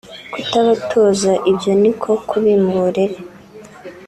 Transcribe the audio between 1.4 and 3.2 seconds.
ibyo ni ko kubima uburere